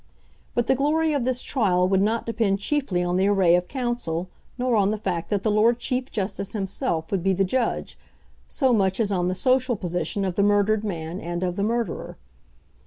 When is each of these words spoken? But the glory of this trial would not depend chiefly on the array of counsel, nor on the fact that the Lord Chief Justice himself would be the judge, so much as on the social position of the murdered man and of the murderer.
But 0.55 0.65
the 0.65 0.73
glory 0.73 1.13
of 1.13 1.25
this 1.25 1.43
trial 1.43 1.87
would 1.87 2.01
not 2.01 2.25
depend 2.25 2.57
chiefly 2.57 3.03
on 3.03 3.17
the 3.17 3.27
array 3.27 3.53
of 3.55 3.67
counsel, 3.67 4.29
nor 4.57 4.75
on 4.75 4.89
the 4.89 4.97
fact 4.97 5.29
that 5.29 5.43
the 5.43 5.51
Lord 5.51 5.77
Chief 5.77 6.09
Justice 6.11 6.53
himself 6.53 7.11
would 7.11 7.21
be 7.21 7.33
the 7.33 7.43
judge, 7.43 7.99
so 8.47 8.73
much 8.73 8.99
as 8.99 9.11
on 9.11 9.27
the 9.27 9.35
social 9.35 9.75
position 9.75 10.25
of 10.25 10.33
the 10.33 10.41
murdered 10.41 10.83
man 10.83 11.19
and 11.21 11.43
of 11.43 11.55
the 11.55 11.61
murderer. 11.61 12.17